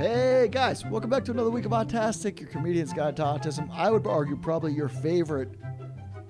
[0.00, 3.68] Hey guys, welcome back to another week of Autastic, your comedian's guide to autism.
[3.70, 5.50] I would argue probably your favorite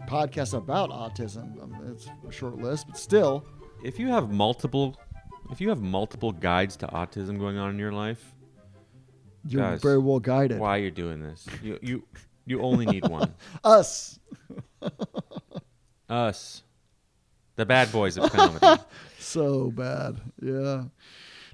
[0.08, 1.62] podcast about autism.
[1.62, 3.46] Um, it's a short list, but still,
[3.84, 4.96] If you have multiple,
[5.52, 8.34] if you have multiple guides to autism going on in your life,
[9.46, 10.58] you're Guys, very well guided.
[10.58, 11.46] why you're doing this?
[11.62, 12.02] You you
[12.46, 13.32] you only need one.
[13.62, 14.18] Us.
[16.08, 16.64] Us,
[17.54, 18.82] the bad boys of comedy.
[19.20, 20.16] So bad.
[20.42, 20.84] Yeah.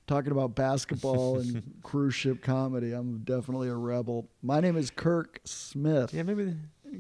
[0.06, 2.92] Talking about basketball and cruise ship comedy.
[2.92, 4.28] I'm definitely a rebel.
[4.40, 6.14] My name is Kirk Smith.
[6.14, 6.54] yeah, maybe.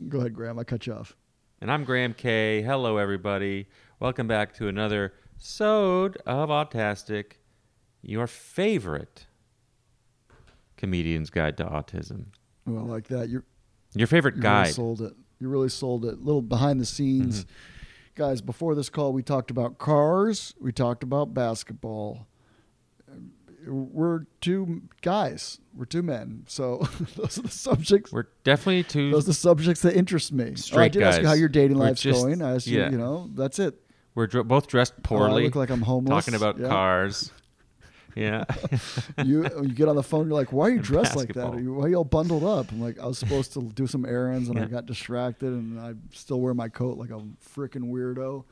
[0.08, 0.58] Go ahead, Graham.
[0.58, 1.14] I cut you off.
[1.60, 2.62] And I'm Graham Kay.
[2.62, 3.68] Hello, everybody.
[4.00, 7.34] Welcome back to another sode of Autastic,
[8.02, 9.26] your favorite
[10.76, 12.26] comedian's guide to autism.
[12.66, 13.28] Well, I like that.
[13.28, 13.44] You're
[13.94, 15.12] Your favorite You really sold it.
[15.38, 16.20] You really sold it.
[16.22, 17.44] Little behind the scenes.
[17.44, 17.50] Mm-hmm.
[18.16, 20.54] Guys, before this call, we talked about cars.
[20.60, 22.26] We talked about basketball.
[23.66, 25.58] We're two guys.
[25.74, 26.44] We're two men.
[26.46, 26.78] So
[27.16, 28.12] those are the subjects.
[28.12, 29.10] We're definitely two.
[29.10, 30.44] Those are the subjects that interest me.
[30.44, 32.42] oh, I Straight did ask you how your dating life's just- going.
[32.42, 32.86] I asked yeah.
[32.86, 33.74] you, you know, that's it.
[34.14, 35.44] We're dr- both dressed Oh, I poorly.
[35.44, 36.24] look like I'm homeless.
[36.24, 36.68] talking about Yeah.
[36.68, 37.30] cars.
[38.14, 38.44] Yeah.
[39.24, 40.26] you you get on the phone.
[40.28, 41.44] You're like, why are you And dressed like that?
[41.48, 42.72] Are you, why are you all bundled up?
[42.72, 45.92] I'm like, I was supposed to do some errands and I got distracted and I
[46.14, 47.20] still wear my coat like a
[47.54, 48.44] freaking weirdo.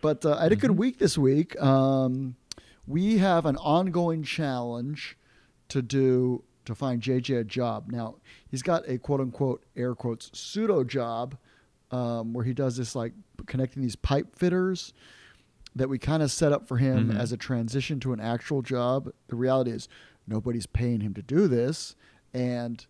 [0.00, 0.60] But uh, I had a Mm-hmm.
[0.66, 1.60] good week this week.
[1.62, 2.34] Um,
[2.86, 5.16] we have an ongoing challenge
[5.68, 7.90] to do to find JJ a job.
[7.90, 8.16] Now
[8.48, 11.36] he's got a quote unquote air quotes pseudo job
[11.90, 13.12] um, where he does this like
[13.46, 14.92] connecting these pipe fitters
[15.74, 17.16] that we kind of set up for him Mhm.
[17.18, 19.10] as a transition to an actual job.
[19.28, 19.88] The reality is
[20.26, 21.96] nobody's paying him to do this,
[22.34, 22.84] and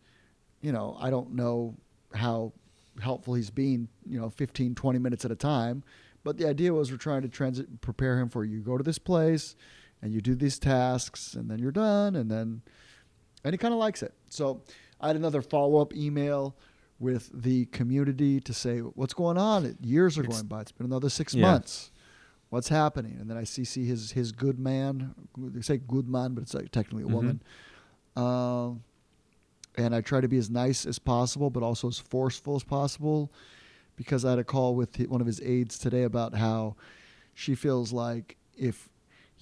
[0.61, 1.77] you know I don't know
[2.15, 2.53] how
[3.01, 3.89] helpful he's being.
[4.05, 5.83] You know, 15, 20 minutes at a time.
[6.25, 8.99] But the idea was we're trying to transit prepare him for you go to this
[8.99, 9.57] place
[10.03, 12.63] and you do these tasks and then you're done and then
[13.45, 14.13] and he kind of likes it.
[14.29, 14.63] So
[15.01, 16.57] I had another follow up email
[17.01, 19.77] with the community to say what's going on.
[19.81, 20.61] Years are It's- going by.
[20.61, 21.43] It's been another six Yeah.
[21.51, 21.91] months.
[22.51, 23.17] What's happening?
[23.19, 25.15] And then I CC his his good man.
[25.39, 27.13] They say good man, but it's like technically a Mhm.
[27.13, 27.43] woman.
[28.15, 28.83] Um,
[29.77, 33.33] and I try to be as nice as possible, but also as forceful as possible,
[33.97, 36.77] because I had a call with one of his aides today about how
[37.35, 38.91] she feels like if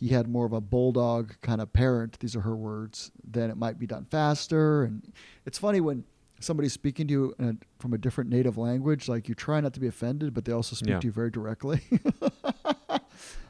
[0.00, 3.56] he had more of a bulldog kind of parent, these are her words, then it
[3.56, 4.82] might be done faster.
[4.84, 5.12] And
[5.46, 6.04] it's funny when
[6.40, 9.74] somebody's speaking to you in a, from a different native language, like you try not
[9.74, 11.00] to be offended, but they also speak Yeah.
[11.00, 11.80] to you very directly.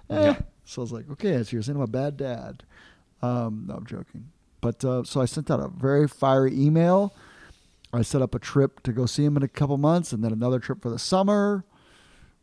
[0.09, 0.41] Yeah.
[0.65, 2.65] So I was like, okay, so you're saying I'm a bad dad.
[3.23, 4.31] Um, no, I'm joking.
[4.61, 7.15] But uh, so I sent out a very fiery email.
[7.93, 10.33] I set up a trip to go see him in a couple months and then
[10.33, 11.65] another trip for the summer.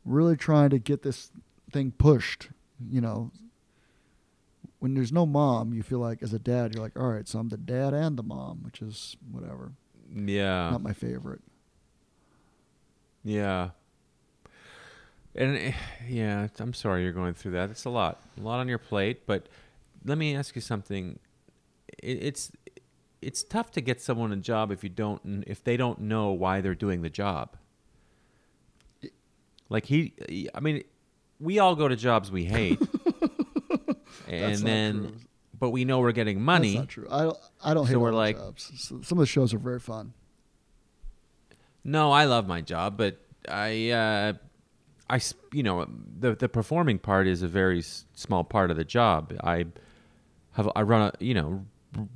[0.05, 1.29] Really trying to get this
[1.71, 2.49] thing pushed.
[2.89, 3.31] You know,
[4.79, 7.39] when there's no mom, you feel like as a dad, you're like, all right, so
[7.39, 9.71] I'm the dad and the mom, which is whatever.
[10.13, 10.69] yeah.
[10.71, 11.41] Not my favorite.
[13.23, 13.69] Yeah.
[15.35, 15.71] And eh,
[16.07, 17.69] yeah, I'm sorry you're going through that.
[17.69, 19.25] It's a lot, a lot on your plate.
[19.27, 19.47] But
[20.05, 21.19] let me ask you something.
[22.01, 22.51] It, it's
[23.21, 26.61] it's tough to get someone a job if you don't if they don't know why
[26.61, 27.55] they're doing the job.
[29.69, 30.83] Like he, he- I mean,
[31.39, 32.79] we all go to jobs we hate,
[34.29, 35.11] and then, true.
[35.59, 36.69] but we know we're getting money.
[36.75, 37.07] That's not true.
[37.11, 37.37] I don't.
[37.63, 38.71] I don't So hate we're like- jobs.
[38.77, 40.13] So some of the shows are very fun.
[41.83, 43.17] No, I love my job, but
[43.47, 44.33] I, uh,
[45.09, 45.21] I,
[45.53, 45.85] you know,
[46.19, 49.33] the the performing part is a very s- small part of the job.
[49.41, 49.65] I
[50.53, 51.65] have I run a, you know,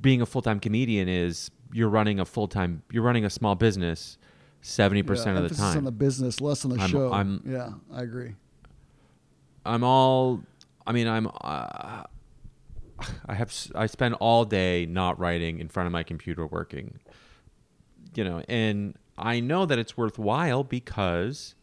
[0.02, 3.54] being a full time comedian is you're running a full time, you're running a small
[3.54, 4.18] business,
[4.60, 5.84] seventy percent Yeah, of the emphasis on time.
[5.84, 7.10] the business, less on the I'm- show.
[7.10, 8.34] I'm- yeah, I agree.
[9.64, 10.40] I'm all,
[10.86, 12.04] I mean, I'm, uh,
[13.26, 17.00] I have, I spend all day not writing in front of my computer working,
[18.14, 21.54] you know, and I know that it's worthwhile because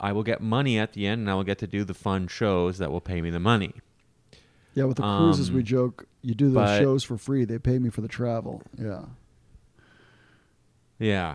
[0.00, 2.26] I will get money at the end and I will get to do the fun
[2.28, 3.74] shows that will pay me the money.
[4.74, 7.44] Yeah, with the cruises, we Um, joke you do those shows for free.
[7.44, 8.62] They pay me for the travel.
[8.78, 9.04] Yeah.
[10.98, 11.34] Yeah.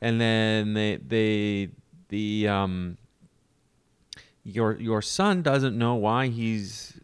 [0.00, 1.70] And then they, they,
[2.08, 2.98] the, um,
[4.46, 7.00] your, your son doesn't know why he's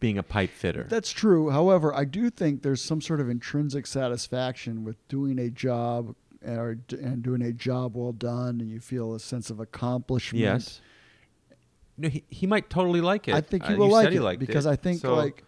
[0.00, 0.86] being a pipe fitter.
[0.88, 1.50] That's true.
[1.50, 6.82] However, I do think there's some sort of intrinsic satisfaction with doing a job and,
[6.92, 10.42] and doing a job well done, and you feel a sense of accomplishment.
[10.42, 10.80] Yes.
[11.96, 13.34] No, he, he might totally like it.
[13.34, 14.70] I think he Uh, will you like it because it.
[14.70, 15.44] I think So- like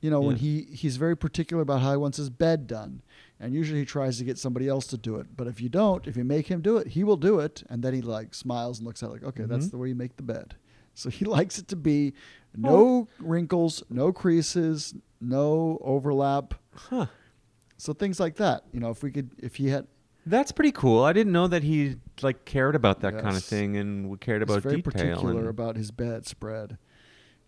[0.00, 3.02] you know when he he's very particular about how he wants his bed done,
[3.40, 5.26] and usually he tries to get somebody else to do it.
[5.36, 7.82] But if you don't, if you make him do it, he will do it, and
[7.82, 9.70] then he like smiles and looks at it like, okay, that's Mhm.
[9.72, 10.54] the way you make the bed.
[10.94, 12.12] So he likes it to be
[12.56, 16.54] no wrinkles, no creases, no overlap.
[16.74, 17.06] Huh.
[17.78, 18.64] So things like that.
[18.72, 19.86] You know, if we could, if he had,
[20.26, 21.02] That's pretty cool.
[21.02, 24.42] I didn't know that he like cared about that kind of thing and we cared
[24.42, 24.92] about he's very detail.
[24.92, 26.76] particular and- about his bedspread,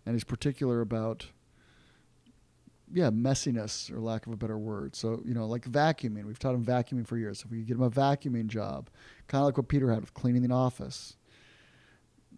[0.07, 1.27] and he's particular about,
[2.93, 4.95] yeah, messiness, or lack of a better word.
[4.95, 6.25] So you know, like vacuuming.
[6.25, 7.41] We've taught him vacuuming for years.
[7.43, 8.89] If we could get him a vacuuming job,
[9.27, 11.17] kind of like what Peter had with cleaning the office.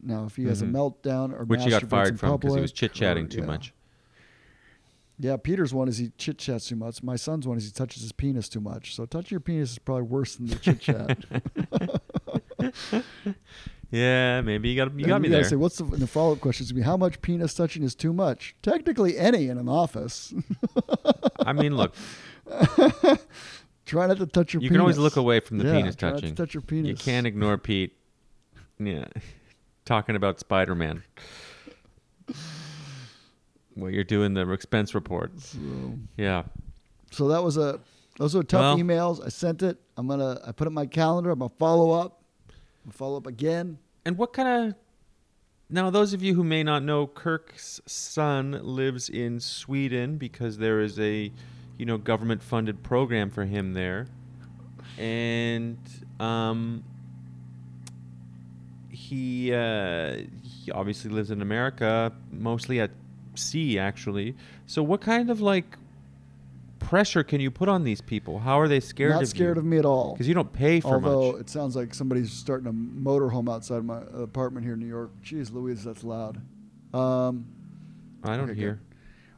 [0.01, 0.69] Now, if he has Mhm.
[0.69, 3.45] a meltdown or which he got fired from because he was chit chatting too yeah.
[3.45, 3.73] much.
[5.17, 7.01] Yeah, Peter's one is he chit chats too much.
[7.01, 8.93] My son's one is he touches his penis too much.
[8.93, 11.25] So touching your penis is probably worse than the chit chat.
[13.91, 15.49] Yeah, maybe you got you got me gotta there.
[15.49, 17.95] Say, what's the, and the follow up question is be how much penis touching is
[17.95, 18.55] too much?
[18.61, 20.33] Technically, any in an office.
[21.39, 21.93] I mean, look,
[23.85, 24.63] Try not to touch your.
[24.63, 24.75] you penis.
[24.75, 26.35] can always look away from the Yeah, penis try not to touching.
[26.35, 26.89] touch your penis.
[26.89, 27.95] You can't ignore Pete.
[28.79, 29.05] Yeah,
[29.85, 31.03] talking about Spider Man.
[33.75, 35.39] Well, you're doing the expense report.
[35.39, 35.59] So,
[36.17, 36.43] Yeah.
[37.11, 37.79] so that was a
[38.17, 39.23] those were tough Well- emails.
[39.23, 39.77] I sent it.
[39.97, 41.31] I'm gonna I put it in my calendar.
[41.31, 42.21] I'm gonna follow up.
[42.91, 43.79] Follow up again.
[44.05, 44.75] And what kind of
[45.69, 50.79] now, those of you who may not know, Kirk's son lives in Sweden because there
[50.79, 51.31] is a,
[51.77, 54.05] you know, government-funded program for him there,
[54.99, 55.79] and
[56.19, 56.83] um,
[58.91, 62.91] he uh, he obviously lives in America, mostly at
[63.33, 64.35] sea, actually.
[64.67, 65.77] So, what kind of like
[66.85, 68.39] pressure can you put on these people?
[68.39, 69.61] How are they scared Not of scared you?
[69.61, 70.13] of me at all.
[70.13, 71.41] Because you don't pay for Although much.
[71.41, 75.11] it sounds like somebody's starting a motorhome outside my apartment here in New York.
[75.23, 76.41] Jeez, Louise, that's loud.
[76.93, 77.47] Um,
[78.23, 78.57] I don't okay, good.
[78.57, 78.81] hear.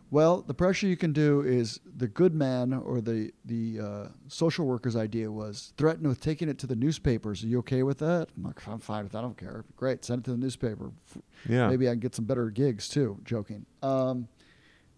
[0.10, 4.66] Well, the pressure you can do is the good man or the the uh, social
[4.66, 7.44] worker's idea was threaten with taking it to the newspapers.
[7.44, 8.28] Are you okay with that?
[8.38, 9.18] I'm like, I'm fine with that.
[9.18, 9.66] I don't care.
[9.76, 10.92] Great, send it to the newspaper.
[11.50, 11.68] Yeah.
[11.68, 13.20] Maybe I can get some better gigs too.
[13.26, 13.66] Joking.
[13.84, 14.30] Um,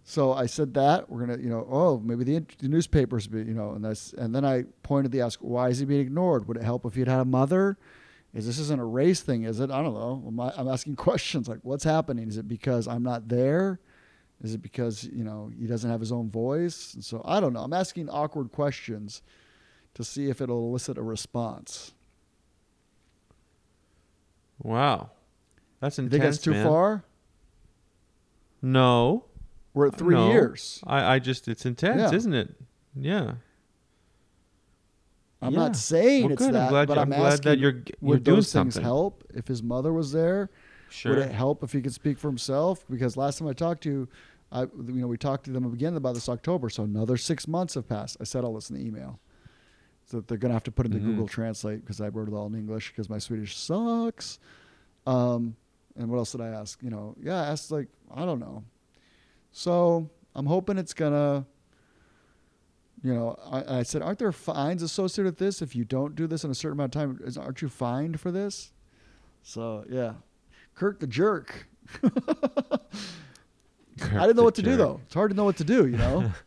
[0.10, 3.54] so I said that we're gonna, you know, oh, maybe the, the newspapers, be, you
[3.54, 6.48] know, and that's, and then I pointed the ask, why is he being ignored?
[6.48, 7.78] Would it help if he'd had a mother?
[8.34, 9.44] Is this isn't a race thing?
[9.44, 9.70] Is it?
[9.70, 10.52] I don't know.
[10.58, 12.28] I'm asking questions like, what's happening?
[12.28, 13.80] Is it because I'm not there?
[14.42, 16.96] Is it because you know he doesn't have his own voice?
[16.96, 17.60] And so I don't know.
[17.60, 19.22] I'm asking awkward questions
[19.94, 21.94] to see if it'll elicit a response.
[24.64, 25.12] Wow.
[25.82, 26.12] That's You intense.
[26.12, 26.66] think that's too man.
[26.66, 27.04] far?
[28.64, 29.26] No.
[29.74, 30.32] We're at three No.
[30.32, 30.82] years.
[30.88, 32.16] I, I just it's intense, Yeah.
[32.18, 32.56] isn't it?
[32.96, 33.36] Yeah.
[35.42, 35.60] I'm Yeah.
[35.60, 36.54] not saying Well, it's good.
[36.54, 38.76] that, I'm glad, but I'm I'm, glad asking, that you're you're would doing those things
[38.76, 40.50] help if his mother was there?
[40.90, 41.16] Sure.
[41.16, 42.84] Would it help if he could speak for himself?
[42.90, 44.08] Because last time I talked to you,
[44.52, 44.72] I you
[45.02, 48.18] know we talked to them again about this October, so another six months have passed.
[48.20, 49.20] I said all this in the email,
[50.06, 51.06] so they're gonna have to put into Mhm.
[51.06, 54.40] Google Translate because I wrote it all in English because my Swedish sucks.
[55.06, 55.56] Um,
[55.96, 56.82] and what else did I ask?
[56.84, 58.64] You know, yeah, I asked like I don't know.
[59.52, 61.46] So I'm hoping it's gonna.
[63.02, 66.28] You know, I, I said, aren't there fines associated with this if you don't do
[66.28, 67.20] this in a certain amount of time?
[67.24, 68.74] Is, aren't you fined for this?
[69.42, 70.14] So yeah,
[70.76, 71.68] Kirk the jerk.
[72.04, 72.10] I
[74.02, 75.00] didn't know what to do though.
[75.06, 76.32] It's hard to know what to do, you know.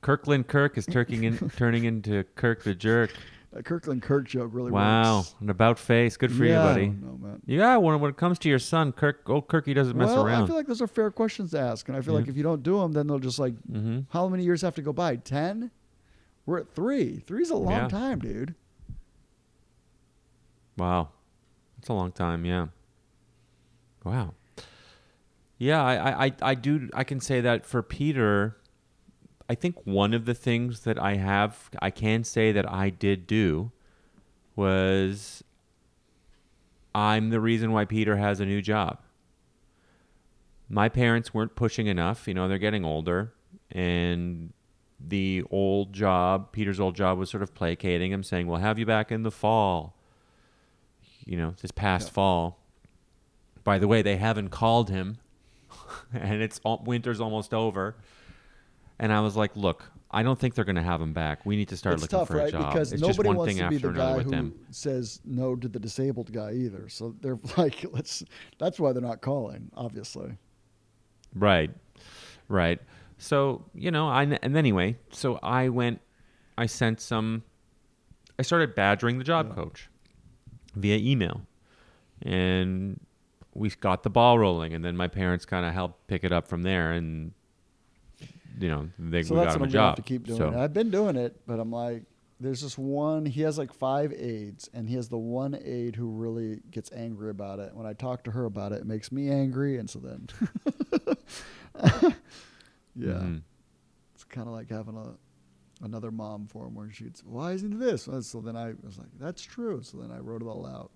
[0.00, 3.10] Kirkland Kirk is turking in, turning into Kirk the jerk.
[3.54, 5.18] That Kirkland Kirk joke really wow.
[5.18, 5.32] works.
[5.32, 6.16] Wow, an about face.
[6.16, 6.86] Good for yeah, you, buddy.
[6.86, 7.42] don't know, man.
[7.46, 10.44] Yeah, when, when it comes to your son, Kirk, old Kirky doesn't mess well, I
[10.44, 12.20] feel like those are fair questions to ask, and I feel Yeah.
[12.20, 14.00] like if you don't do them, then they'll just like, mm-hmm.
[14.10, 15.16] how many years have to go by?
[15.16, 15.70] Ten?
[16.46, 17.22] We're at three.
[17.26, 17.88] Three's a long Yeah.
[17.88, 18.56] time, dude.
[20.76, 21.10] Wow.
[21.76, 22.66] That's a long time, yeah.
[24.02, 24.34] Wow.
[25.58, 28.56] Yeah, I, I, I, I do I can say that for Peter,
[29.48, 33.26] I think one of the things that I have I can say that I did
[33.26, 33.72] do
[34.56, 35.42] was
[36.94, 39.00] I'm the reason why Peter has a new job.
[40.68, 43.32] My parents weren't pushing enough, you know, they're getting older
[43.70, 44.52] and
[45.06, 48.86] the old job, Peter's old job was sort of placating him saying, "We'll have you
[48.86, 49.96] back in the fall."
[51.26, 52.12] you know, this past Yeah.
[52.12, 52.58] fall.
[53.64, 55.16] By the way, they haven't called him,
[56.12, 57.96] and it's al- winter's almost over.
[58.98, 61.44] And I was like, look, I don't think they're going to have him back.
[61.44, 62.72] We need to start it's looking tough, for a job.
[62.72, 64.54] Because it's nobody just one wants thing to be after the guy who them.
[64.70, 66.88] says no to the disabled guy either.
[66.88, 68.22] So they're like, let's.
[68.58, 70.36] That's why they're not calling, obviously.
[71.34, 71.70] Right,
[72.48, 72.80] right.
[73.18, 76.00] So you know, I and anyway, so I went,
[76.56, 77.42] I sent some,
[78.38, 79.54] I started badgering the job Yeah.
[79.54, 79.90] coach
[80.76, 81.42] via email,
[82.22, 83.00] and
[83.54, 86.46] we got the ball rolling, and then my parents kind of helped pick it up
[86.46, 87.32] from there, and
[88.58, 89.96] you know, they So we that's got him a gonna have job.
[89.96, 90.38] to keep doing.
[90.38, 92.04] So- And I've been doing it, but I'm like,
[92.40, 93.24] there's this one.
[93.26, 97.30] He has like five aides, and he has the one aide who really gets angry
[97.30, 97.74] about it.
[97.74, 100.28] When I talk to her about it, it makes me angry, and so then
[102.96, 103.12] Yeah.
[103.14, 103.42] Mhm.
[104.14, 105.14] It's kind of like having a
[105.84, 108.08] another mom for him where she'd say, why isn't he this?
[108.22, 109.82] So then I was like, that's true.
[109.82, 110.92] So then I wrote it all out.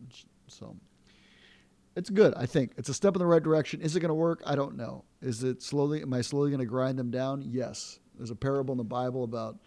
[0.47, 0.77] So
[1.99, 2.33] it's good.
[2.37, 3.81] I think it's a step in the right direction.
[3.81, 4.41] Is it going to work?
[4.47, 5.05] I don't know.
[5.21, 6.01] Is it slowly?
[6.01, 7.43] Am I slowly going to grind them down?
[7.45, 7.99] Yes.
[8.17, 9.59] There's a parable in the Bible about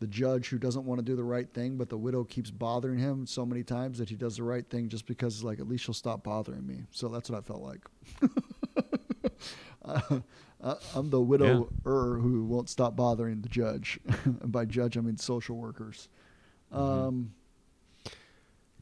[0.00, 2.98] the judge who doesn't want to do the right thing, but the widow keeps bothering
[2.98, 5.84] him so many times that he does the right thing just because, like, at least
[5.84, 6.82] she'll stop bothering me.
[6.90, 7.86] So that's what I felt like.
[9.84, 10.18] uh,
[10.60, 14.00] uh, I'm the widower who won't stop bothering the judge.
[14.24, 16.08] and by judge, I mean social workers.
[16.72, 17.32] Um,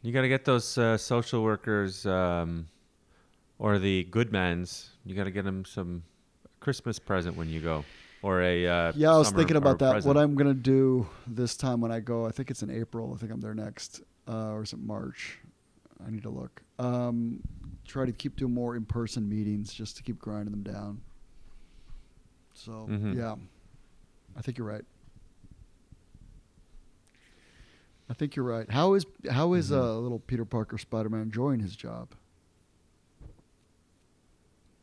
[0.02, 2.66] You got to get those uh, social workers um,
[3.59, 4.90] or the good mans.
[5.04, 6.02] You got to get them some
[6.61, 7.85] Christmas present when you go,
[8.21, 9.92] or a uh, yeah, I was thinking about that.
[9.92, 10.12] present.
[10.14, 13.12] What I'm going to do this time when I go, I think it's in April.
[13.14, 14.00] I think I'm there next.
[14.28, 15.38] Uh, or is it March?
[16.04, 16.62] I need to look.
[16.78, 17.40] Um,
[17.87, 21.00] try to keep doing more in person meetings just to keep grinding them down.
[22.54, 23.16] So, Mhm.
[23.16, 23.37] yeah,
[24.37, 24.85] I think you're right.
[28.12, 28.71] I think you're right.
[28.71, 29.78] How is how is Mhm.
[29.78, 32.11] uh, little Peter Parker Spider Man enjoying his job?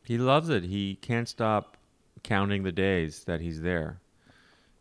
[0.04, 0.64] He loves it.
[0.64, 1.76] He can't stop
[2.24, 4.00] counting the days that he's there.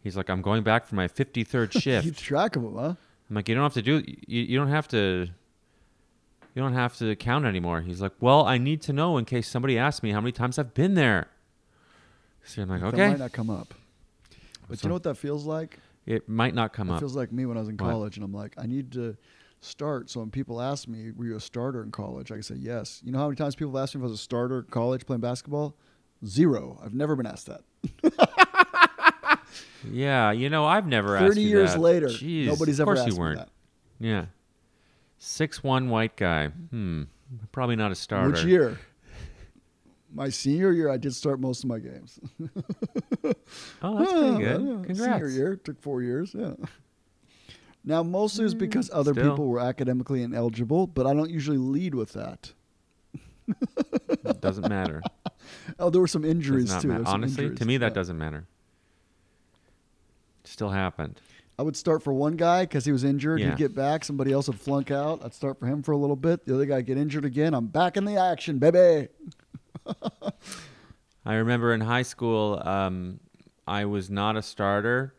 [0.02, 2.06] He's like, I'm going back for my 53rd shift.
[2.06, 2.96] Keeps track of them, huh?
[3.30, 4.04] I'm like, you don't have to do.
[4.28, 5.28] You, you don't have to.
[6.56, 7.82] You don't have to count anymore.
[7.82, 10.58] He's like, well, I need to know in case somebody asks me how many times
[10.58, 11.28] I've been there.
[12.44, 13.76] So I'm like, That okay, might not come up.
[14.68, 15.78] But So- you know what that feels like?
[16.10, 16.94] It might not come up.
[16.94, 17.00] it up.
[17.02, 17.90] feels like me when I was in What?
[17.90, 19.16] college, and I'm like, I need to
[19.62, 20.10] start.
[20.10, 23.02] So when people ask me, "Were you a starter in college?" I can say yes.
[23.06, 25.06] You know how many times people ask me if I was a starter in college
[25.06, 25.76] playing basketball?
[26.26, 26.80] Zero.
[26.84, 27.64] I've never been asked that.
[29.90, 31.80] Yeah, you know, I've never asked Thirty years that.
[31.80, 33.38] later, Jeez, nobody's of ever course asked you weren't.
[33.40, 34.06] me that.
[34.06, 34.26] Yeah,
[35.20, 36.48] six one white guy.
[36.48, 37.04] Hmm,
[37.54, 38.32] probably not a starter.
[38.32, 38.78] Which year?
[40.12, 42.20] My senior year, I did start most of my games.
[43.82, 44.62] Oh, that's pretty good.
[44.62, 44.86] yeah.
[44.86, 45.00] Congrats.
[45.00, 46.34] Senior year took four years.
[46.38, 46.54] Yeah.
[47.84, 49.32] Now, mostly it's because mm, other still.
[49.32, 52.52] people were academically ineligible, but I don't usually lead with that.
[53.48, 55.02] it Doesn't matter.
[55.80, 56.90] Oh, there were some injuries too.
[56.90, 57.60] ma- There were some Honestly, injuries.
[57.60, 57.94] to me, that Yeah.
[57.94, 58.46] doesn't matter.
[60.44, 61.20] Still happened.
[61.58, 63.40] I would start for one guy because he was injured.
[63.40, 63.50] Yeah.
[63.50, 64.06] He'd get back.
[64.06, 65.24] Somebody else would flunk out.
[65.26, 66.46] I'd start for him for a little bit.
[66.46, 67.54] The other guy get injured again.
[67.54, 69.08] I'm back in the action, baby.
[71.26, 73.20] I remember in high school, um,
[73.68, 75.14] I was not a starter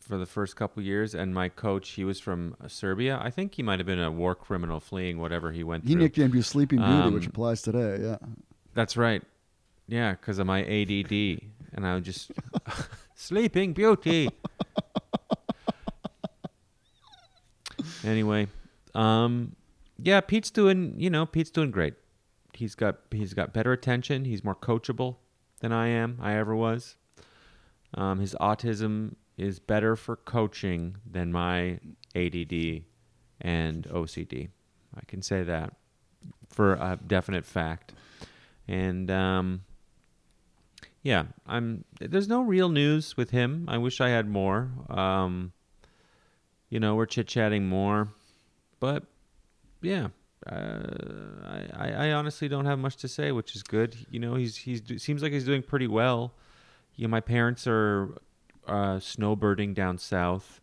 [0.00, 3.18] for the first couple years, and my coach, he was from Serbia.
[3.20, 6.02] I think he might have been a war criminal fleeing whatever he went He through.
[6.02, 7.98] nicknamed you Sleeping Beauty, which Um, applies today.
[8.00, 8.18] Yeah.
[8.74, 9.22] That's right.
[9.88, 11.12] Yeah, because of my ADD,
[11.72, 12.30] and I would just
[13.14, 14.30] sleeping beauty.
[18.04, 18.48] anyway,
[18.94, 19.54] um,
[20.02, 20.94] yeah, Pete's doing.
[20.98, 21.94] You know, Pete's doing great.
[22.56, 24.24] He's got he's got better attention.
[24.24, 25.16] He's more coachable
[25.60, 26.18] than I am.
[26.20, 26.96] I ever was.
[27.94, 31.78] Um, his autism is better for coaching than my
[32.14, 32.82] ADD
[33.40, 34.48] and OCD.
[34.94, 35.74] I can say that
[36.48, 37.92] for a definite fact.
[38.66, 39.62] And um,
[41.02, 41.84] yeah, I'm.
[42.00, 43.66] There's no real news with him.
[43.68, 44.70] I wish I had more.
[44.88, 45.52] Um,
[46.68, 48.08] you know, we're chit chatting more,
[48.80, 49.04] but
[49.80, 50.08] yeah,
[50.50, 53.96] uh, I, I honestly don't have much to say, which is good.
[54.10, 56.34] You know, he's he's seems like he's doing pretty well.
[56.94, 58.16] You know, my parents are
[58.66, 60.60] uh, snowbirding down south,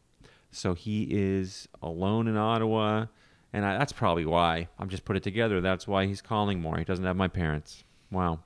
[0.52, 3.08] so he is alone in Ottawa,
[3.52, 5.60] and I, that's probably why I'm just put it together.
[5.60, 6.78] That's why he's calling more.
[6.78, 7.84] He doesn't have my parents.
[8.10, 8.40] Wow.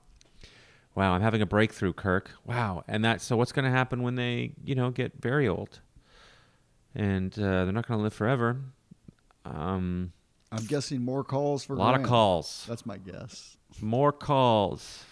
[0.95, 2.31] Wow, I'm having a breakthrough, Kirk.
[2.43, 3.21] Wow, and that.
[3.21, 5.81] So, what's going to happen when they, you know, get very old,
[6.95, 8.57] and uh, they're not going to live forever?
[9.45, 10.11] Um,
[10.51, 13.57] I'm guessing more calls for a lot of calls, That's my guess.
[13.81, 15.03] more calls.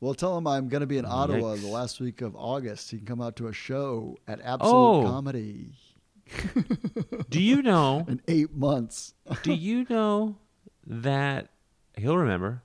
[0.00, 2.90] Well, tell him I'm going to be in Ottawa the last week of August.
[2.90, 5.02] He can come out to a show at Absolute Oh.
[5.06, 5.74] Comedy
[7.30, 8.04] Do you know?
[8.08, 9.14] in eight months.
[9.42, 10.36] do you know
[10.86, 11.48] that
[11.96, 12.62] he'll remember?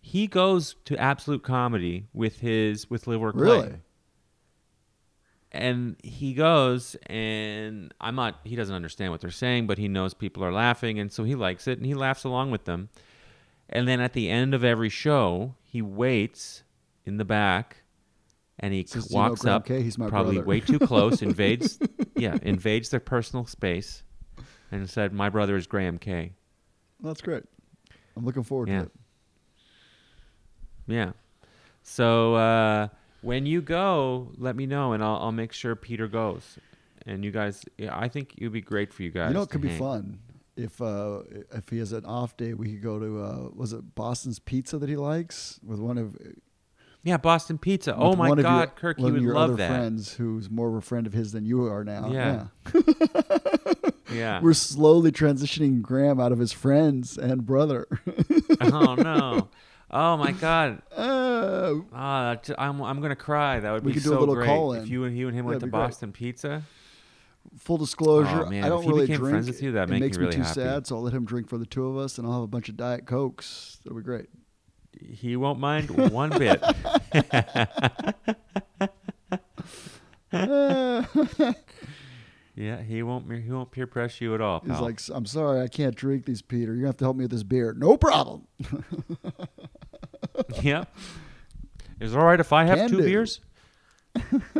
[0.00, 3.44] He goes to Absolute Comedy with his with Live Work Play.
[3.44, 3.72] Really?
[5.60, 10.14] And he goes and i'm not he doesn't understand what they're saying but he knows
[10.14, 12.88] people are laughing and so he likes it and he laughs along with them
[13.68, 16.62] and then at the end of every show he waits
[17.04, 17.78] in the back
[18.60, 19.82] and he Says, "Do you know walks up K?
[19.82, 21.78] He's my probably brother." way too close invades
[22.16, 24.04] yeah invades their personal space
[24.70, 26.32] and said my brother is graham kay
[27.02, 27.42] That's great.
[28.16, 28.80] I'm looking forward Yeah.
[28.80, 28.92] to it.
[30.86, 31.10] yeah
[31.82, 32.88] so uh,
[33.22, 36.58] when you go let me know and I'll, I'll make sure peter goes
[37.06, 39.42] and you guys yeah, i think it would be great for you guys You know,
[39.42, 40.20] it could be fun
[40.56, 41.20] if uh,
[41.52, 42.52] if he has an off day.
[42.52, 46.16] We could go to uh, was it Boston's Pizza that he likes with one of.
[47.04, 47.94] Yeah, Boston Pizza.
[47.96, 49.68] Oh my of your- God, Kirk, he would your love other that.
[49.68, 52.10] friends who's more of a friend of his than you are now.
[52.10, 52.46] Yeah.
[54.12, 54.40] Yeah.
[54.42, 57.86] We're slowly transitioning Graham out of his friends and brother.
[58.60, 59.48] oh no.
[59.90, 60.82] Oh my God.
[61.38, 63.60] Uh, Ah, that- I'm I'm gonna cry.
[63.60, 64.82] That would We be could do a so little great call-in.
[64.82, 65.78] if you and you and him went to be great.
[65.80, 66.62] Boston Pizza.
[67.58, 69.30] full disclosure, Oh, man, I don't he really became drink.
[69.34, 70.54] friends with you, that'd it make me makes really me too happy.
[70.60, 72.46] sad, so I'll let him drink for the two of us, and I'll have a
[72.48, 73.78] bunch of Diet Cokes.
[73.84, 74.26] That'll be great.
[75.00, 76.60] He won't mind one bit.
[82.58, 83.32] Yeah, he won't.
[83.32, 84.60] He won't peer pressure you at all.
[84.66, 86.72] He's like, I'm sorry, I can't drink these, Peter.
[86.72, 87.72] You're gonna have to help me with this beer.
[87.72, 88.48] No problem.
[90.62, 90.84] yeah.
[92.00, 93.02] Is it all right if I have Can two do.
[93.04, 93.40] beers?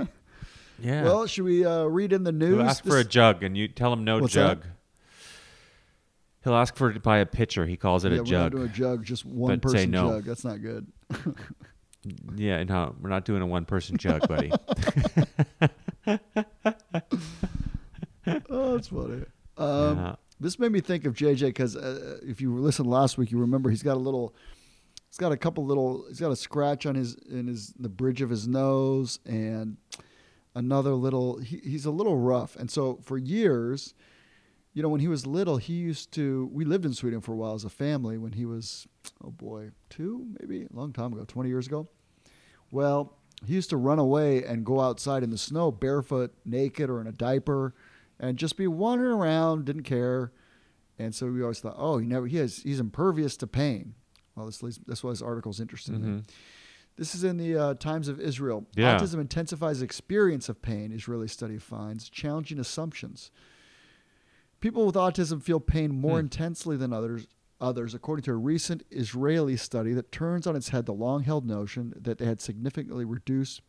[0.78, 1.02] yeah.
[1.02, 2.58] Well, should we uh, read in the news?
[2.58, 4.60] He'll ask for a jug, and you tell him no What's that?
[4.60, 4.64] jug.
[6.44, 7.66] He'll ask for to buy a pitcher.
[7.66, 8.52] He calls it yeah, a we're not jug.
[8.52, 10.12] doing a jug, just one But person no.
[10.12, 10.24] jug.
[10.24, 10.86] That's not good.
[12.36, 14.52] Yeah, no, we're not doing a one-person jug, buddy.
[18.78, 19.24] That's funny.
[19.56, 20.14] Um, Yeah.
[20.40, 23.70] This made me think of JJ because uh, if you listened last week, you remember
[23.70, 24.34] he's got a little,
[25.10, 28.22] he's got a couple little, he's got a scratch on his in his the bridge
[28.22, 29.78] of his nose and
[30.54, 31.38] another little.
[31.38, 33.94] He, he's a little rough, and so for years,
[34.74, 36.48] you know, when he was little, he used to.
[36.52, 38.16] We lived in Sweden for a while as a family.
[38.16, 38.86] When he was,
[39.24, 41.88] oh boy, two maybe a long time ago, twenty years ago.
[42.70, 47.00] Well, he used to run away and go outside in the snow barefoot, naked, or
[47.00, 47.74] in a diaper,
[48.20, 50.32] and just be wandering around, didn't care.
[50.98, 53.94] And so we always thought, oh, he never he has he's impervious to pain.
[54.34, 55.94] Well, this leads, that's why this article is interesting.
[56.00, 56.28] Mhm.
[56.96, 58.66] This is in the uh, Times of Israel.
[58.74, 58.98] Yeah.
[58.98, 60.90] Autism intensifies experience of pain.
[60.90, 63.30] Israeli study finds challenging assumptions.
[64.60, 66.26] People with autism feel pain more Hmm.
[66.26, 67.26] intensely than others.
[67.60, 71.92] Others, according to a recent Israeli study that turns on its head the long-held notion
[71.96, 73.62] that they had significantly reduced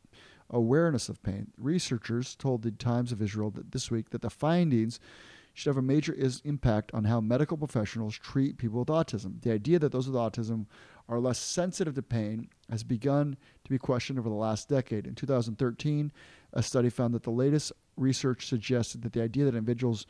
[0.50, 1.52] awareness of pain.
[1.58, 5.00] Researchers told the Times of Israel that this week that the findings
[5.54, 9.42] should have a major is- impact on how medical professionals treat people with autism.
[9.42, 10.66] The idea that those with autism
[11.08, 15.08] are less sensitive to pain has begun to be questioned over the last decade.
[15.08, 16.12] In 2013,
[16.54, 20.06] a study found that the latest research suggested that the idea that individuals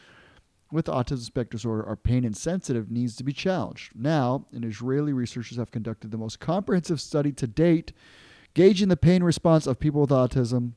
[0.72, 3.96] with autism spectrum disorder are pain insensitive needs to be challenged.
[3.96, 7.92] Now, and Israeli researchers have conducted the most comprehensive study to date
[8.54, 10.74] gauging the pain response of people with autism.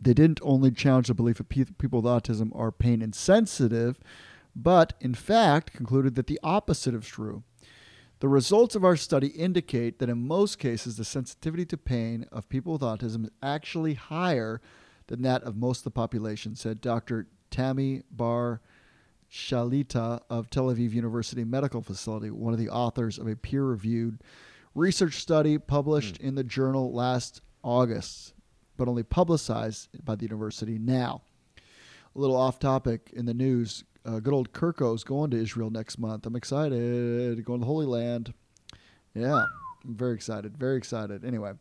[0.00, 3.98] They didn't only challenge the belief that people with autism are pain insensitive,
[4.54, 7.44] but in fact concluded that the opposite is true.
[8.20, 12.48] The results of our study indicate that in most cases, the sensitivity to pain of
[12.48, 14.60] people with autism is actually higher
[15.08, 17.26] than that of most of the population, said Dr.
[17.50, 18.60] Tami Bar
[19.30, 24.22] Shalita of Tel Aviv University Medical Facility, one of the authors of a peer reviewed
[24.74, 28.34] research study published in the journal last August,
[28.76, 31.22] but only publicized by the university now.
[32.14, 35.98] A little off topic in the news uh, good old Kirko's going to Israel next
[35.98, 36.26] month.
[36.26, 37.44] I'm excited.
[37.44, 38.34] Going to the Holy Land.
[39.14, 39.44] Yeah,
[39.84, 40.56] I'm very excited.
[40.56, 41.24] Very excited.
[41.24, 41.52] Anyway,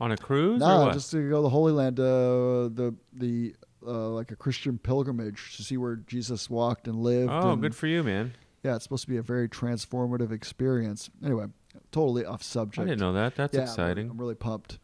[0.00, 0.60] On a cruise?
[0.60, 3.54] no, just to go to the Holy Land, uh, the the
[3.86, 7.30] uh, like a Christian pilgrimage to see where Jesus walked and lived.
[7.30, 8.32] oh, and- good for you, man.
[8.62, 11.10] yeah, it's supposed to be a very transformative experience.
[11.24, 11.46] Anyway,
[11.92, 12.82] totally off subject.
[12.86, 13.34] I didn't know that.
[13.36, 14.10] That's Yeah, I'm- exciting.
[14.10, 14.78] I'm really pumped.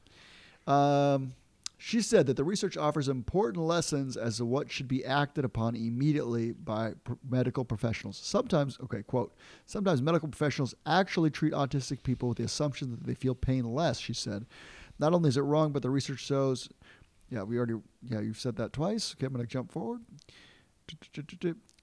[0.67, 1.35] Um,
[1.79, 5.75] she said that the research offers important lessons as to what should be acted upon
[5.75, 8.17] immediately by pr- medical professionals.
[8.19, 9.35] Sometimes, okay, quote,
[9.67, 13.99] sometimes medical professionals actually treat autistic people with the assumption that they feel pain less,
[13.99, 14.47] she said.
[15.01, 16.69] Not only is it wrong, but the research shows,
[17.31, 17.75] yeah, we already,
[18.09, 19.17] yeah, you've said that twice.
[19.17, 20.03] Okay, I'm going to jump forward.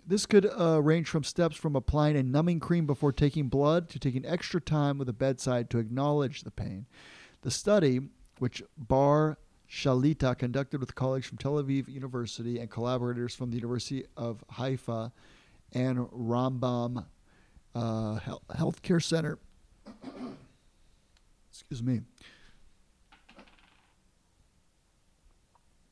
[0.09, 3.99] This could uh, range from steps from applying a numbing cream before taking blood to
[3.99, 6.87] taking extra time with the bedside to acknowledge the pain.
[7.41, 7.99] The study,
[8.39, 9.37] which Bar
[9.69, 15.11] Shalita conducted with colleagues from Tel Aviv University and collaborators from the University of Haifa
[15.73, 17.05] and Rambam
[17.75, 19.37] uh, Hel- Healthcare Center.
[21.51, 22.01] Excuse me.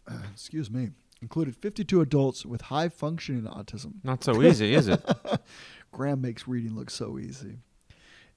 [0.34, 0.90] Excuse me.
[1.22, 3.94] Included 52 adults with high functioning autism.
[4.04, 5.04] Not so easy, is it?
[5.92, 7.58] Graham makes reading look so easy.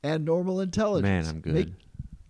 [0.02, 1.02] And normal intelligence.
[1.26, 1.54] Man, I'm good.
[1.54, 1.68] Make-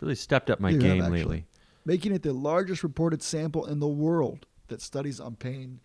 [0.00, 1.46] really stepped up my You have, game lately.
[1.84, 5.80] making it the largest reported sample in the world that studies on pain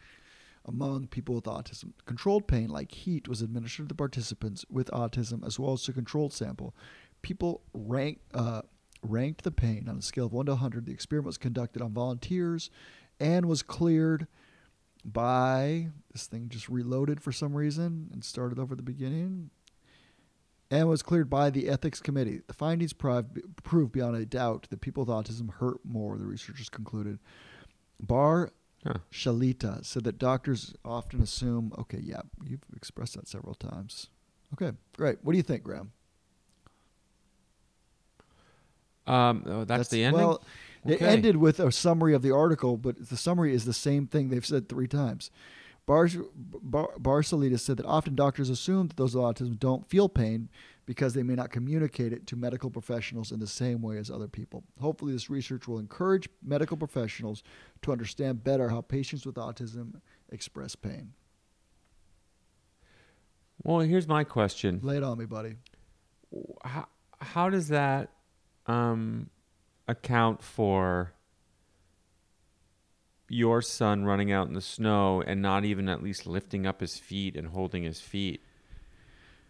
[0.66, 1.92] among people with autism.
[2.06, 5.94] Controlled pain, like heat, was administered to the participants with autism as well as a
[5.94, 6.74] controlled sample.
[7.22, 8.62] People rank, uh,
[9.04, 10.86] ranked the pain on a scale of 1 to 100.
[10.88, 12.72] The experiment was conducted on volunteers
[13.20, 14.26] and was cleared
[15.06, 19.52] by this thing just reloaded for some reason and started over at the beginning.
[20.72, 22.42] and was cleared by the ethics committee.
[22.48, 23.26] The findings prove,
[23.64, 27.20] prove beyond a doubt that people with autism hurt more, the researchers concluded.
[28.00, 28.52] Bar
[28.86, 29.00] Huh.
[29.12, 34.10] Shalita said that doctors often assume, okay, yeah, you've expressed that several times.
[34.54, 35.18] Okay, great.
[35.24, 35.92] What do you think, Graham?
[39.08, 40.22] Um, oh, that's, the ending.
[40.22, 40.44] Well,
[40.86, 41.06] it Okay.
[41.08, 44.46] ended with a summary of the article, but the summary is the same thing they've
[44.46, 45.32] said three times.
[45.86, 50.50] Bar, Bar, Barcelita said that often doctors assume that those with autism don't feel pain
[50.88, 54.28] because they may not communicate it to medical professionals in the same way as other
[54.28, 54.64] people.
[54.80, 57.44] Hopefully, this research will encourage medical professionals
[57.84, 61.14] to understand better how patients with autism express pain.
[63.64, 64.80] Well, here's my question.
[64.84, 65.56] Lay it on me, buddy.
[66.64, 66.88] How,
[67.20, 68.10] how does that
[68.68, 69.30] um,
[69.88, 71.14] account for
[73.28, 76.98] your son running out in the snow and not even at least lifting up his
[76.98, 78.44] feet and holding his feet?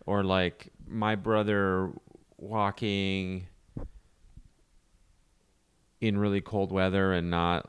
[0.06, 1.91] Or like my brother
[2.38, 3.48] walking
[6.02, 7.67] in really cold weather and not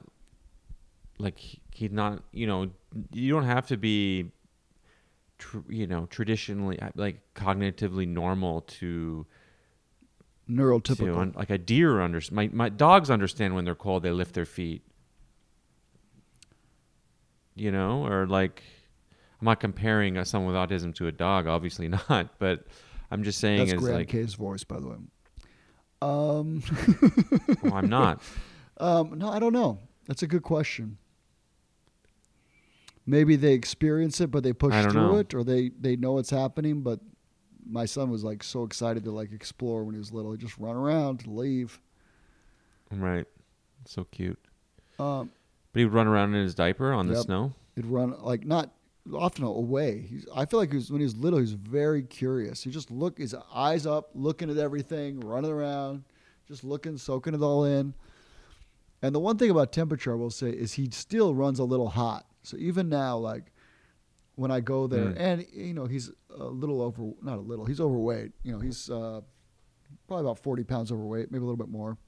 [1.19, 1.39] like
[1.73, 2.71] he's not, you know,
[3.13, 4.31] you don't have to be
[5.39, 9.27] tr- you know, traditionally like cognitively normal to
[10.49, 11.33] Neurotypical.
[11.33, 14.45] to like a deer under my my dogs understand when they're cold they lift their
[14.45, 14.83] feet
[17.57, 18.63] you know or like
[19.41, 22.65] i'm not comparing someone with autism to a dog obviously not but
[23.11, 24.97] i'm just saying That's is Graham like K's voice, by the way.
[26.03, 26.63] Um,
[27.63, 28.23] well, i'm not
[28.79, 29.79] Um, no, I don't know.
[30.07, 30.99] That's a good question.
[33.07, 35.17] Maybe they experience it, but they push through know.
[35.17, 36.83] it, or they they know it's happening.
[36.83, 37.01] But
[37.69, 40.33] my son was like so excited to like explore when he was little.
[40.33, 41.81] He just run around, leave.
[42.91, 43.27] right
[43.85, 44.39] so cute
[44.99, 45.31] Um,
[45.73, 48.71] but he would run around in his diaper on the snow he'd run like not
[49.15, 50.01] often away.
[50.09, 52.65] He's, I feel like he was, when he was little, he was very curious.
[52.65, 56.03] He just look his eyes up, looking at everything, running around,
[56.49, 57.95] just looking, soaking it all in.
[59.03, 61.89] And the one thing about temperature, I will say, is he still runs a little
[61.91, 62.27] hot.
[62.43, 63.53] So even now, like
[64.35, 65.21] when I go there, Mm.
[65.21, 68.33] and you know he's a little over, not a little, he's overweight.
[68.43, 69.21] You know he's uh,
[70.07, 71.99] probably about forty pounds overweight, maybe a little bit more.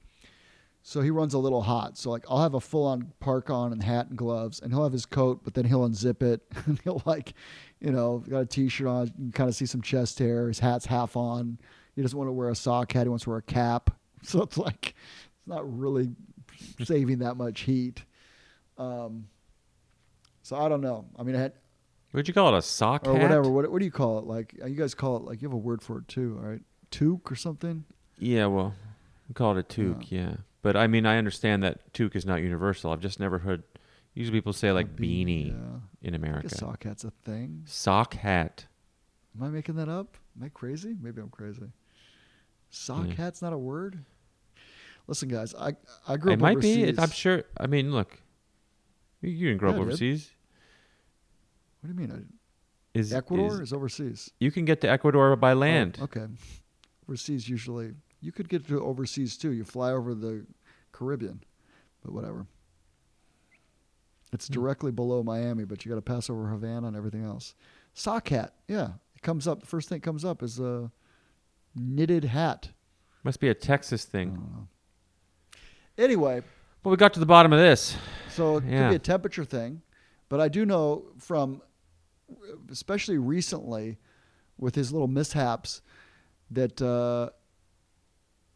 [0.81, 1.97] So he runs a little hot.
[1.97, 4.83] So like I'll have a full on park on and hat and gloves, and he'll
[4.83, 7.33] have his coat, but then he'll unzip it and he'll like,
[7.79, 10.47] you know, got a t-shirt on, you can kind of see some chest hair.
[10.47, 11.59] His hat's half on.
[11.95, 13.03] He doesn't want to wear a sock hat.
[13.03, 13.91] He wants to wear a cap.
[14.21, 14.95] So it's like
[15.37, 16.09] it's not really
[16.83, 18.03] saving that much heat.
[18.77, 19.29] Um,
[20.41, 21.05] so I don't know.
[21.17, 21.53] I mean, I had,
[22.13, 23.21] would you call it a sock or hat?
[23.23, 23.49] whatever.
[23.49, 24.25] What, what do you call it?
[24.25, 26.61] Like you guys call it like you have a word for it too, all right?
[26.91, 27.85] Toque or something.
[28.17, 28.73] yeah well
[29.27, 30.33] we call it a toque yeah.
[30.63, 33.61] but i mean i understand that toque is not universal i've just never heard
[34.15, 35.79] usually people say like A beanie, Yeah.
[36.01, 37.61] in I america guess sock hat's a thing.
[37.65, 38.65] sock hat
[39.37, 40.17] Am I making that up?
[40.35, 40.95] Am I crazy?
[40.99, 41.71] Maybe I'm crazy.
[42.71, 43.13] Sock Yeah.
[43.13, 44.03] hat's not a word.
[45.07, 45.73] Listen, guys, I
[46.07, 46.95] I grew It up might overseas.
[46.97, 47.01] be.
[47.01, 47.43] I'm sure.
[47.57, 48.19] I mean, look,
[49.21, 50.31] you, didn't grow Yeah, up I overseas.
[51.81, 52.33] What do you mean?
[52.93, 54.31] Is Ecuador is- is, overseas.
[54.39, 55.97] you can get to Ecuador by land.
[55.99, 56.27] Oh, okay.
[57.07, 59.51] Overseas usually you could get to overseas too.
[59.51, 60.45] You fly over the
[60.91, 61.41] Caribbean,
[62.03, 62.47] but whatever.
[64.31, 64.53] It's Hmm.
[64.53, 67.55] directly below Miami, but you got to pass over Havana and everything else.
[67.93, 69.61] Sock hat, yeah, it comes up.
[69.61, 70.91] The first thing that comes up is a
[71.75, 72.71] knitted hat.
[73.23, 74.33] Must be a Texas I thing.
[74.35, 74.67] don't know.
[75.97, 76.41] Anyway,
[76.83, 77.97] Well, we got to the bottom of this.
[78.29, 79.81] So it could be a temperature thing,
[80.29, 81.61] but I do know from,
[82.69, 83.97] especially recently,
[84.57, 85.81] with his little mishaps,
[86.51, 87.29] that uh,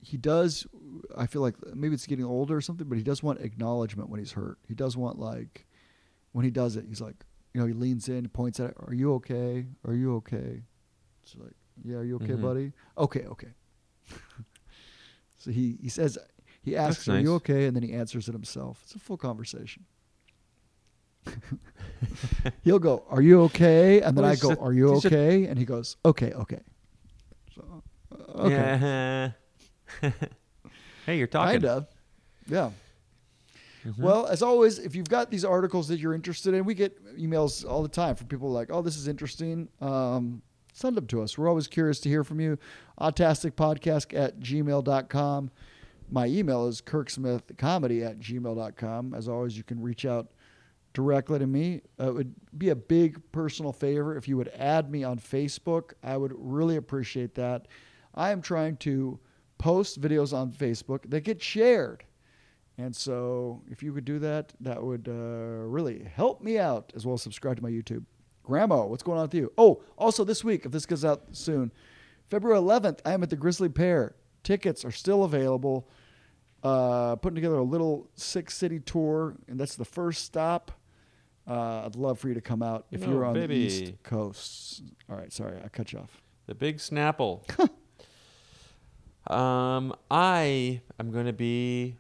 [0.02, 0.68] he does.
[1.18, 4.20] I feel like maybe it's getting older or something, but he does want acknowledgement when
[4.20, 4.58] he's hurt.
[4.68, 5.66] He does want like,
[6.34, 7.16] when he does it, he's like,
[7.54, 9.68] you know, he leans in, points at, it, "Are you okay?
[9.86, 10.64] Are you okay?"
[11.24, 12.42] It's like, "Yeah, are you okay, Mhm.
[12.42, 12.74] buddy?
[12.98, 13.54] Okay, okay."
[15.38, 16.18] so he he says
[16.64, 18.82] he asks, That's "Are you okay?" and then he answers it himself.
[18.84, 19.86] It's a full conversation.
[22.64, 25.66] He'll go, "Are you okay?" And then Well, I go, "Are you okay?" And he
[25.66, 26.60] goes, "Okay, okay."
[27.56, 29.34] So, uh, okay,
[30.02, 30.12] Yeah.
[31.06, 31.62] hey, you're talking.
[31.62, 31.88] kind of,
[32.48, 32.72] yeah.
[33.86, 34.00] Mhm.
[34.00, 37.70] Well, as always, if you've got these articles that you're interested in, we get emails
[37.70, 40.42] all the time from people like, "Oh, this is interesting." Um,
[40.74, 41.38] send them to us.
[41.38, 42.58] We're always curious to hear from you.
[43.00, 45.52] Autasticpodcast at gmail.com.
[46.10, 49.14] My email is kirksmithcomedy at gmail.com.
[49.14, 50.28] As always, you can reach out
[50.94, 51.82] directly to me.
[52.00, 55.94] Uh, it would be a big personal favor if you would add me on Facebook.
[56.04, 57.68] I would really appreciate that.
[58.16, 59.20] I am trying to
[59.58, 62.04] post videos on Facebook that get shared.
[62.78, 67.06] And so, if you could do that, that would uh, really help me out, as
[67.06, 68.04] well as subscribe to my YouTube.
[68.44, 69.52] Grandma, what's going on with you?
[69.58, 71.72] Oh, also this week, if this goes out soon,
[72.30, 74.16] February 11th, I am at the Grizzly Pear.
[74.44, 75.88] Tickets are still available.
[76.64, 80.72] Uh, putting together a little six city tour, and that's the first stop.
[81.48, 83.52] Uh, I'd love for you to come out if No, you're on the.
[83.52, 84.82] East Coast.
[85.10, 86.22] All right, sorry, I cut you off.
[86.48, 87.42] The big Snapple.
[89.34, 91.98] um, I am going to be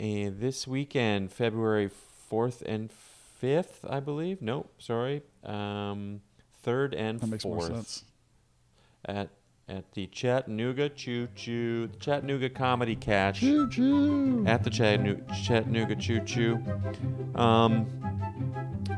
[0.00, 1.90] uh, this weekend, February
[2.30, 2.90] 4th and
[3.42, 4.40] 5th, I believe.
[4.40, 5.22] Nope, sorry.
[5.44, 6.20] Um,
[6.64, 8.04] 3rd and That makes 4th more sense.
[9.04, 9.28] at
[9.68, 13.40] at the Chattanooga Choo Choo, the Chattanooga Comedy Catch.
[13.40, 14.44] Choo choo.
[14.46, 16.58] at the Chattanooga, Chattanooga Choo Choo.
[17.36, 17.86] Um,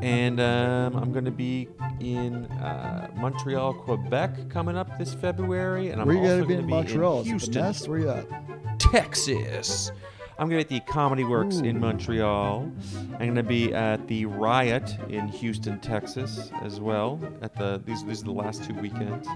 [0.05, 1.67] and um, I'm going to be
[1.99, 5.89] in uh, Montreal, Quebec coming up this February.
[5.89, 7.21] And I'm Where you also gotta be gonna in be Montreal?
[7.21, 7.87] in Is it the Houston, Nest?
[7.87, 8.79] Where you at?
[8.79, 9.91] Texas.
[10.37, 12.69] I'm going to be at the Comedy Works in Montreal.
[13.13, 17.19] I'm going to be at the Riot in Houston, Texas, as well.
[17.41, 19.29] At the these these are the last two weekends,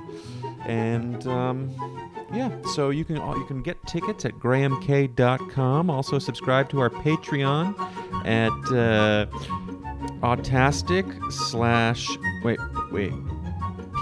[0.66, 1.72] and um,
[2.34, 2.52] yeah.
[2.74, 5.90] So you can you can get tickets at grahamk.com.
[5.90, 7.74] Also subscribe to our Patreon
[8.26, 9.26] at uh,
[10.22, 12.08] autastic slash
[12.44, 12.60] wait
[12.92, 13.14] wait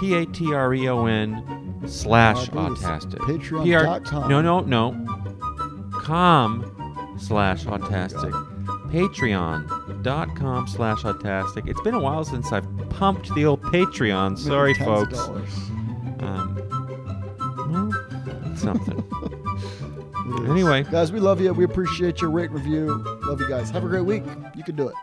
[0.00, 3.18] p a t r e o n slash it's autastic.
[3.20, 4.28] patreon.com.
[4.28, 4.92] No no no
[5.92, 8.32] com slash autastic
[8.90, 15.18] patreon.com slash autastic it's been a while since i've pumped the old patreon sorry folks
[16.20, 16.54] um,
[17.70, 19.04] well, something
[20.48, 20.82] Anyway.
[20.84, 21.52] guys, we love you.
[21.52, 23.02] We appreciate your rate review.
[23.24, 23.70] Love you guys.
[23.70, 24.24] Have a great week.
[24.54, 24.94] You can do it.